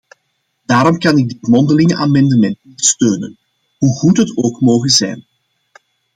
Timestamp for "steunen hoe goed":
2.85-4.17